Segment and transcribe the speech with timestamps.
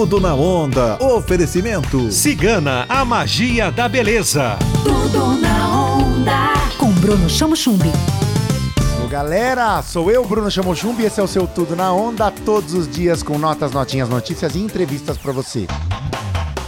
[0.00, 0.96] Tudo na onda.
[0.98, 2.10] Oferecimento.
[2.10, 4.56] Cigana, a magia da beleza.
[4.82, 6.54] Tudo na onda.
[6.78, 7.92] Com Bruno Chamo Chumbi.
[9.10, 12.88] Galera, sou eu, Bruno Chamochumbi, e esse é o seu Tudo na Onda, todos os
[12.88, 15.66] dias com notas, notinhas, notícias e entrevistas para você.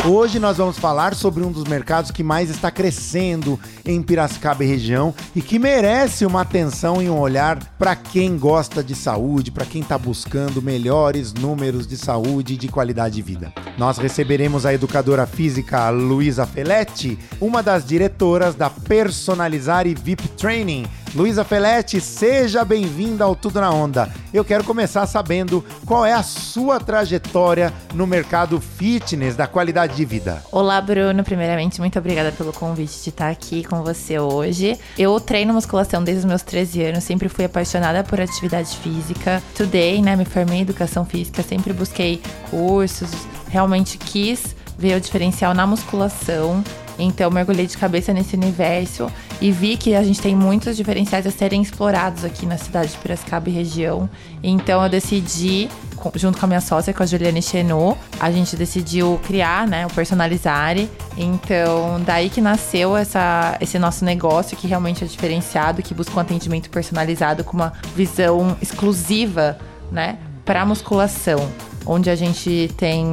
[0.05, 4.67] Hoje nós vamos falar sobre um dos mercados que mais está crescendo em Piracicaba e
[4.67, 9.65] região e que merece uma atenção e um olhar para quem gosta de saúde, para
[9.65, 13.53] quem está buscando melhores números de saúde e de qualidade de vida.
[13.79, 20.85] Nós receberemos a educadora física Luísa Feletti, uma das diretoras da Personalizare VIP Training.
[21.15, 24.11] Luísa Feletti, seja bem-vinda ao Tudo na Onda.
[24.33, 30.07] Eu quero começar sabendo qual é a sua trajetória no mercado fitness da qualidade de
[30.07, 30.43] vida.
[30.51, 31.23] Olá, Bruno.
[31.23, 34.79] Primeiramente, muito obrigada pelo convite de estar aqui com você hoje.
[34.97, 39.43] Eu treino musculação desde os meus 13 anos, sempre fui apaixonada por atividade física.
[39.55, 43.11] Today, né, me formei em educação física, sempre busquei cursos,
[43.51, 46.65] realmente quis ver o diferencial na musculação.
[46.99, 49.11] Então, mergulhei de cabeça nesse universo
[49.43, 52.99] e vi que a gente tem muitos diferenciais a serem explorados aqui na cidade de
[52.99, 54.09] Piracicaba e região.
[54.41, 55.69] Então, eu decidi,
[56.15, 59.91] junto com a minha sócia, com a Juliane Chenot, a gente decidiu criar né, o
[59.91, 60.89] Personalizare.
[61.17, 66.21] Então, daí que nasceu essa, esse nosso negócio, que realmente é diferenciado, que busca um
[66.21, 69.59] atendimento personalizado com uma visão exclusiva
[69.91, 71.51] né, para musculação,
[71.85, 73.11] onde a gente tem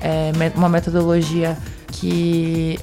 [0.00, 1.58] é, uma metodologia
[1.88, 2.78] que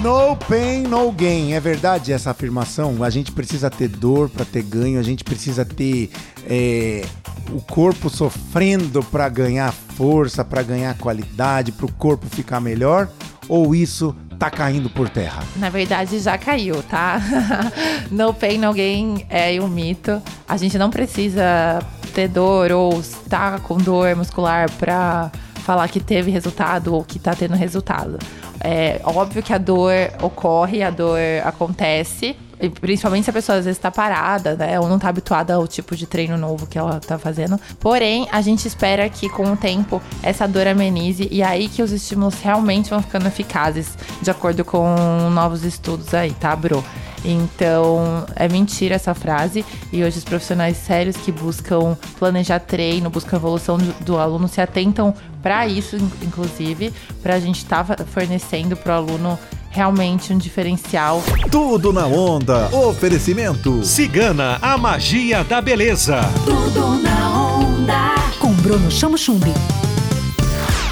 [0.00, 1.52] No pain, no gain.
[1.52, 3.02] É verdade essa afirmação?
[3.04, 6.10] A gente precisa ter dor para ter ganho, a gente precisa ter
[6.48, 7.04] é,
[7.52, 13.08] o corpo sofrendo para ganhar força, para ganhar qualidade, para o corpo ficar melhor?
[13.48, 15.42] Ou isso tá caindo por terra?
[15.56, 17.20] Na verdade, já caiu, tá?
[18.10, 20.22] no pain, no gain é um mito.
[20.48, 21.80] A gente não precisa
[22.14, 25.30] ter dor ou estar com dor muscular para
[25.68, 28.18] falar que teve resultado ou que tá tendo resultado.
[28.58, 29.92] É óbvio que a dor
[30.22, 32.34] ocorre, a dor acontece,
[32.80, 34.80] principalmente se a pessoa às vezes tá parada, né?
[34.80, 37.60] Ou não tá habituada ao tipo de treino novo que ela tá fazendo.
[37.78, 41.92] Porém, a gente espera que com o tempo essa dor amenize e aí que os
[41.92, 44.88] estímulos realmente vão ficando eficazes, de acordo com
[45.30, 46.82] novos estudos aí, tá, Bro?
[47.30, 49.62] Então, é mentira essa frase.
[49.92, 54.62] E hoje os profissionais sérios que buscam planejar treino, buscam evolução do, do aluno, se
[54.62, 56.90] atentam para isso, inclusive,
[57.22, 59.38] para a gente estar tá fornecendo para o aluno
[59.70, 61.22] realmente um diferencial.
[61.50, 62.74] Tudo na onda.
[62.74, 63.84] Oferecimento.
[63.84, 66.20] Cigana, a magia da beleza.
[66.46, 68.14] Tudo na onda.
[68.38, 69.52] Com Bruno Chamo Chumbi.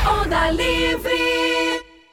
[0.06, 1.25] Onda livre.